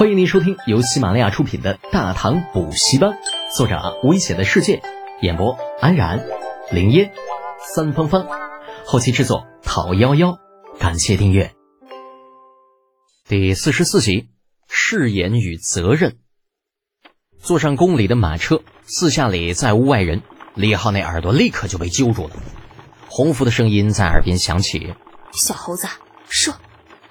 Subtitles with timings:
[0.00, 3.10] 欢迎您收听由喜马拉雅出品的《大唐补习班》，
[3.54, 4.80] 作者危险的世界，
[5.20, 6.26] 演播安然、
[6.70, 7.12] 林烟、
[7.74, 8.26] 三芳芳，
[8.86, 10.38] 后期制作陶幺幺。
[10.78, 11.52] 感谢订阅。
[13.28, 14.30] 第四十四集：
[14.70, 16.16] 誓言与责任。
[17.38, 20.22] 坐上宫里的马车，四下里再无外人，
[20.54, 22.30] 李浩那耳朵立刻就被揪住了。
[23.10, 24.94] 洪福的声音在耳边响起
[25.34, 25.86] ：“小猴子，
[26.26, 26.54] 说，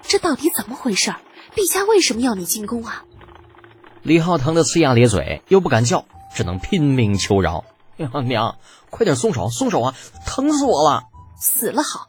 [0.00, 1.12] 这到底怎么回事？
[1.54, 3.04] 陛下为什么要你进宫啊？”
[4.02, 6.04] 李浩疼得呲牙咧嘴，又不敢叫，
[6.34, 7.64] 只能拼命求饶
[7.96, 8.56] ：“娘娘，
[8.88, 9.94] 快点松手，松手啊！
[10.26, 11.04] 疼死我了！”
[11.38, 12.08] 死了好，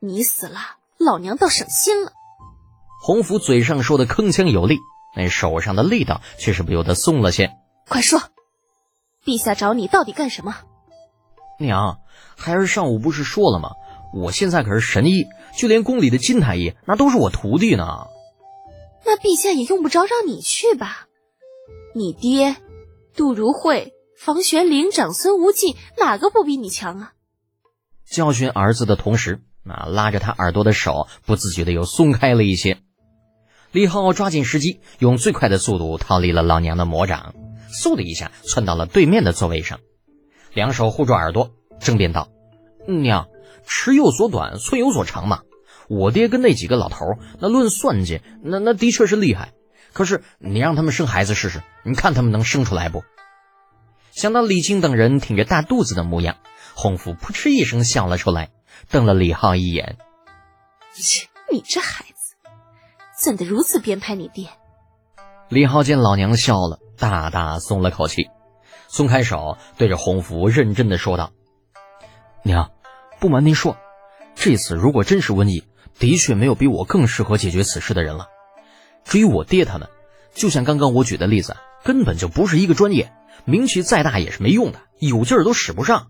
[0.00, 0.58] 你死了，
[0.98, 2.12] 老娘倒省心了。
[3.00, 4.78] 洪福嘴上说的铿锵有力，
[5.16, 7.52] 那手上的力道却是不由得松了些。
[7.88, 8.20] 快说，
[9.24, 10.54] 陛下找你到底干什么？
[11.58, 11.98] 娘，
[12.36, 13.70] 孩儿上午不是说了吗？
[14.14, 18.06] 我现在可是神医，就连宫里的金太医那都是我徒弟呢。
[19.06, 21.06] 那陛下也用不着让你去吧？
[21.94, 22.56] 你爹，
[23.14, 27.12] 杜如晦、房玄龄、长孙无忌，哪个不比你强啊？
[28.04, 32.78] 教训儿子的同时，那拉着他耳朵的手不自觉的又松开了一些。
[33.72, 37.34] 李浩抓紧时机，用最快的速度逃离了老娘的魔掌，
[37.70, 39.80] 嗖的一下窜到了对面的座位上。
[40.52, 42.28] 两手护住耳朵，争辩道
[42.86, 43.28] ：“娘，
[43.66, 45.42] 尺有所短，寸有所长嘛。
[45.88, 49.52] 我爹跟那几个老头，那论算计，那那的确是厉害。
[49.92, 53.04] 可是你让他们生孩子试试，你看他们能生出来不？”
[54.12, 56.36] 想到李靖等人挺着大肚子的模样，
[56.74, 58.50] 洪福扑哧一声笑了出来，
[58.90, 59.96] 瞪了李浩一眼
[60.94, 62.34] ：“切，你这孩子，
[63.18, 64.48] 怎的如此编排你爹？”
[65.48, 68.30] 李浩见老娘笑了，大大松了口气。
[68.88, 71.32] 松开手，对着洪福认真的说道
[72.42, 72.72] ：“娘，
[73.20, 73.76] 不瞒您说，
[74.34, 75.64] 这次如果真是瘟疫，
[75.98, 78.26] 的确没有比我更适合解决此事的人了。
[79.04, 79.88] 至于我爹他们，
[80.34, 83.12] 就像刚刚我举的例子，根本就不是一个专业，
[83.44, 86.08] 名气再大也是没用的，有劲儿都使不上。”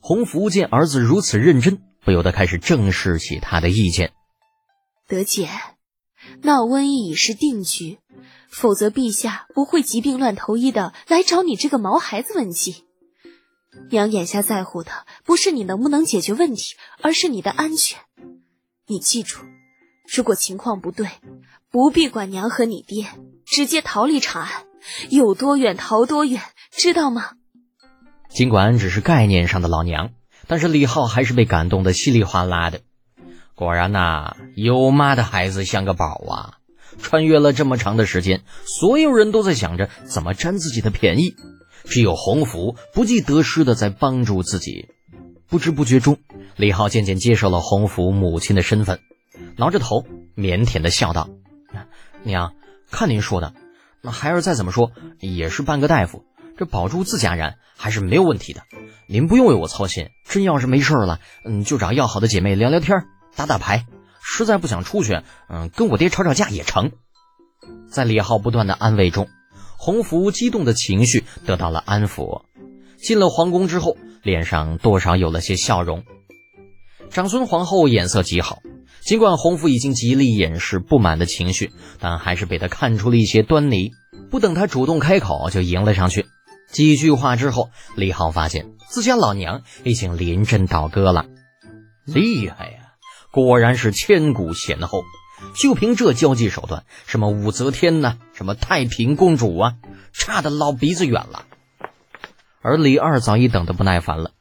[0.00, 4.12] 洪福见儿子如此认真，不由得开始正视起他的意见。
[5.08, 5.48] 德姐，
[6.42, 7.98] 闹瘟疫已是定局。
[8.48, 12.84] 否则，陛下不会疾病乱投医的来找你这个毛孩子问计。
[13.90, 14.90] 娘眼下在乎的
[15.24, 18.00] 不是你能不能解决问题，而是你的安全。
[18.88, 19.40] 你记住，
[20.14, 21.08] 如果情况不对，
[21.72, 23.06] 不必管娘和你爹，
[23.44, 24.64] 直接逃离长安，
[25.10, 27.32] 有多远逃多远，知道吗？
[28.28, 30.10] 尽管只是概念上的老娘，
[30.46, 32.82] 但是李浩还是被感动的稀里哗啦的。
[33.56, 36.58] 果然呐，有妈的孩子像个宝啊！
[37.02, 41.34] 穿越了这么长的时间，所有人都在想着怎么占自己的便宜，
[41.84, 44.90] 只有洪福不计得失的在帮助自己。
[45.48, 46.18] 不知不觉中，
[46.56, 49.00] 李浩渐渐接受了洪福母亲的身份，
[49.56, 50.06] 挠着头，
[50.36, 51.28] 腼腆的笑道
[52.24, 52.54] ：“娘，
[52.90, 53.52] 看您说的，
[54.02, 54.90] 那孩儿再怎么说
[55.20, 56.24] 也是半个大夫，
[56.56, 58.62] 这保住自家人还是没有问题的。
[59.06, 63.86] 您不用为我操心，真要是没事了，嗯，就找要好的姐妹聊聊天，打打牌。”
[64.28, 66.90] 实在不想出去，嗯，跟我爹吵吵架也成。
[67.88, 69.28] 在李浩不断的安慰中，
[69.76, 72.42] 洪福激动的情绪得到了安抚。
[72.98, 76.02] 进了皇宫之后，脸上多少有了些笑容。
[77.10, 78.60] 长孙皇后眼色极好，
[79.00, 83.92] 尽管洪福已经极力掩饰不满的情绪，但还是被他看出了一些端倪。
[84.30, 86.26] 不等他主动开口，就迎了上去。
[86.70, 91.26] 几句话之后，李浩发现自家老娘已经临阵倒戈了，
[92.04, 92.78] 厉害呀！
[93.32, 95.02] 果然是千古贤后，
[95.54, 99.74] 就凭这交际手段，什么武则天呐，什么太平公主啊，
[100.12, 101.44] 差的老鼻子远了。
[102.62, 104.32] 而李二早已等得不耐烦了，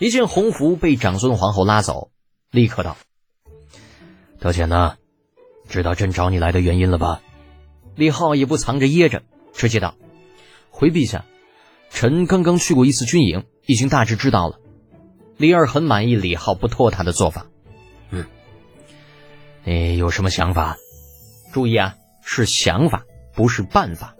[0.00, 2.10] 一见红福被长孙皇后拉走，
[2.50, 2.96] 立刻道
[4.40, 4.96] ：“德简呢？
[5.68, 7.20] 知道朕找你来的原因了吧？”
[7.96, 9.22] 李浩也不藏着掖着，
[9.52, 9.94] 直接道
[10.70, 11.26] ：“回陛下，
[11.90, 14.58] 臣刚刚去过一次军营，已经大致知道了。”
[15.36, 17.48] 李二很满意李浩不拖沓的做法。
[18.08, 18.24] 嗯。
[19.64, 20.78] 你有什么想法？
[21.52, 24.16] 注意啊，是想法，不是办法。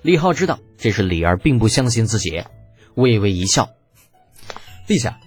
[0.00, 2.42] 李浩知道这是李二并不相信自己，
[2.94, 3.68] 微微一笑
[4.86, 5.18] ：“陛下，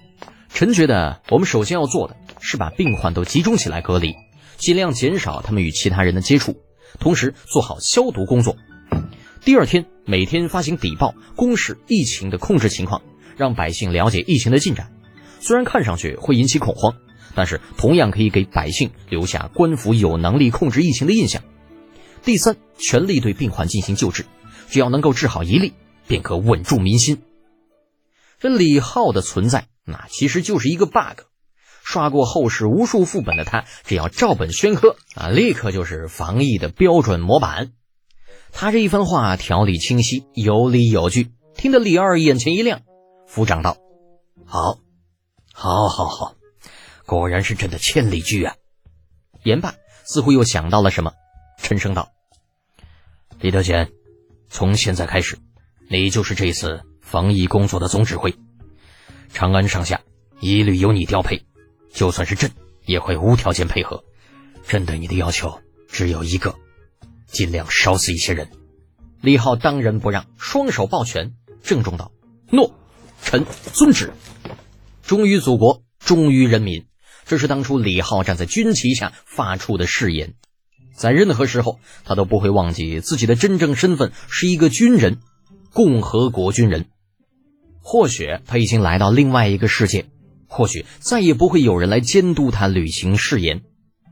[0.48, 4.14] 臣觉得我们首先要做的是把病患都集中起来隔离，
[4.56, 6.56] 尽量减少他们与其他人的接触，
[6.98, 8.56] 同时做好消毒工作。
[9.44, 13.02] 第二天每天发行邸报，公示疫情的控制情况，
[13.36, 14.92] 让百姓了解疫情的进展。
[15.40, 16.94] 虽然看上去会引起恐慌。”
[17.34, 21.40] 但是同样可以给百姓留下官府有能力控制疫情的印象。
[22.24, 24.24] 第三，全力对病患进行救治，
[24.68, 25.72] 只要能够治好一例，
[26.08, 27.18] 便可稳住民心。
[28.38, 31.22] 这李浩的存在，那其实就是一个 bug。
[31.82, 37.72] 刷过后世无数副本的他，只要照本宣科啊，立刻就是防疫的标准模板。
[38.52, 42.82] 他这一番话条理清晰，有理有据，听得李二眼前一亮，
[43.26, 43.78] 抚掌道
[44.44, 44.78] ：“好，
[45.52, 46.34] 好，好，好，
[47.06, 48.54] 果然是朕的千里驹啊！”
[49.42, 49.74] 言罢，
[50.04, 51.12] 似乎又想到了什么，
[51.62, 52.10] 沉声道
[53.40, 53.90] ：“李德简，
[54.50, 55.38] 从现在开始，
[55.88, 58.34] 你就是这次防疫工作的总指挥，
[59.32, 60.02] 长安上下
[60.40, 61.46] 一律由你调配，
[61.90, 62.50] 就算是朕
[62.84, 64.04] 也会无条件配合。
[64.66, 65.58] 朕对你的要求
[65.88, 66.54] 只有一个。”
[67.26, 68.50] 尽量少死一些人。
[69.22, 71.32] 李浩当仁不让，双手抱拳，
[71.62, 72.12] 郑重道
[72.52, 72.74] ：“诺，
[73.22, 74.12] 臣遵旨。
[75.02, 76.86] 忠于祖国，忠于人民，
[77.24, 80.34] 这是当初李浩站在军旗下发出的誓言。
[80.94, 85.18] 在任何时候，他都不会忘记自己的真正身份是一个军人，
[85.72, 86.86] 共和国军人。
[87.90, 90.04] 或许他已经来到另外一个世界，
[90.46, 93.62] 或许再也不会有人来监督他履行誓言。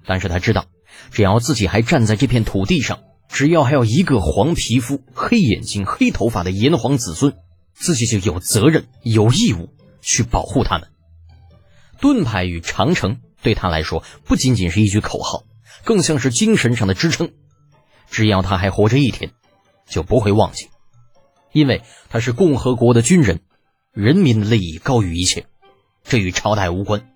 [0.06, 0.64] 但是他知道。”
[1.12, 7.34] 只要自己还站在这片土地上，只要还有一个黄皮肤、黑眼睛、黑头发的炎黄子孙，
[7.75, 9.69] 自己就有责任、有义务
[10.00, 10.88] 去保护他们。
[12.00, 15.44] 盾牌与长城对他来说不仅仅是一句口号，
[15.84, 17.31] 更像是精神上的支撑。
[18.11, 19.32] 只要他还活着一天，
[19.87, 20.70] 就不会忘记，
[21.52, 23.43] 因为他是共和国的军人，
[23.96, 25.46] 人民的利益高于一切，
[26.04, 27.08] 这与朝代无关。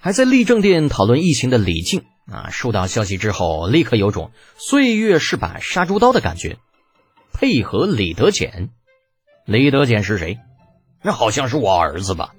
[0.00, 2.02] 还在立政殿讨论疫情的李靖。
[2.26, 2.50] 啊！
[2.50, 6.58] 收到消息之后，立刻有种岁月是把杀猪刀的感觉。
[7.32, 8.70] 配合李德俭，
[9.44, 10.38] 李德俭是谁？
[11.00, 12.34] 那好像是我儿子吧？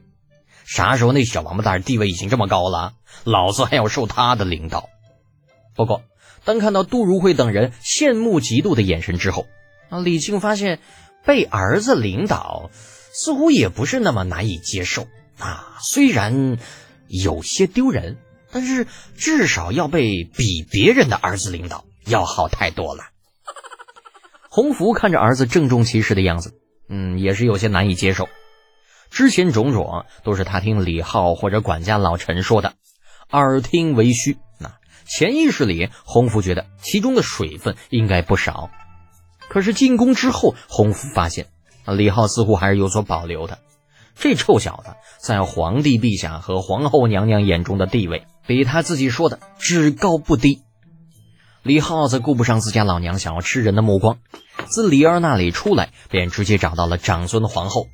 [0.65, 2.93] 啥时候那小王八蛋地位已经这么高了，
[3.23, 4.89] 老子还要受他的领导？
[5.75, 6.03] 不过，
[6.43, 9.47] 当看到杜如晦等人羡慕嫉妒的眼神之后，
[9.89, 10.79] 啊，李靖发现
[11.25, 12.69] 被儿子领导
[13.13, 15.07] 似乎也不是那么难以接受
[15.37, 16.57] 啊，虽然
[17.07, 18.17] 有些丢人。
[18.55, 18.85] 但是
[19.17, 23.05] 至少要被比别人的儿子领导要好太多了。
[24.47, 26.53] 洪福看着儿子郑重其事的样子，
[26.87, 28.29] 嗯，也是有些难以接受。
[29.09, 32.75] 之前种种都是他听李浩或者管家老陈说的，
[33.31, 34.37] 耳听为虚。
[34.59, 34.75] 那
[35.07, 38.69] 潜意识里，洪福觉得其中的水分应该不少。
[39.49, 41.47] 可是进宫之后，洪福发现
[41.85, 43.59] 李浩似乎还是有所保留的。
[44.15, 48.25] 这臭小子在皇帝陛下和皇后娘娘眼中的地位。
[48.45, 50.63] 比他自己说的只高不低。
[51.61, 54.17] 李浩则顾不上自家老娘想要吃人的目光，
[54.65, 57.87] 自李儿那里出来，便直接找到了长孙皇后。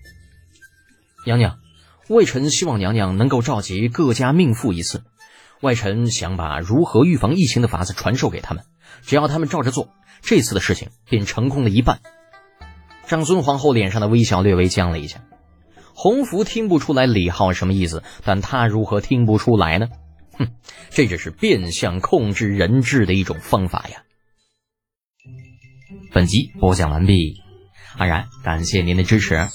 [1.23, 1.59] 娘娘，
[2.07, 5.03] 外臣希望娘娘能够召集各家命妇一次。
[5.61, 8.63] 外臣想把如何预防疫情的法子传授给他们，
[9.03, 9.89] 只要他们照着做，
[10.23, 11.99] 这次的事情便成功了一半。
[13.09, 15.23] 长孙皇后脸上的微笑略微僵了一下。
[15.95, 19.87] 洪福听不出来李浩什么意思，但他如何听不出来呢？
[20.37, 20.51] 哼，
[20.91, 24.03] 这只是变相控制人质的一种方法呀。
[26.13, 27.41] 本集播讲完毕，
[27.97, 29.47] 安然感谢您的支持。